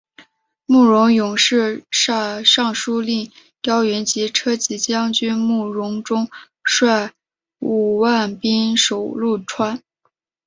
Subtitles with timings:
[0.65, 6.27] 慕容永于是派尚书令刁云及车骑将军慕容钟
[6.63, 7.11] 率
[7.59, 9.83] 五万兵守潞川。